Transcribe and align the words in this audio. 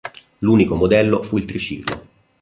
L'unico 0.39 0.75
modello 0.77 1.21
fu 1.21 1.37
il 1.37 1.45
triciclo. 1.45 2.05